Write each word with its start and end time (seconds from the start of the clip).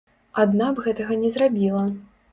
Адна 0.43 0.69
б 0.79 0.85
гэтага 0.87 1.19
не 1.23 1.29
зрабіла. 1.37 1.85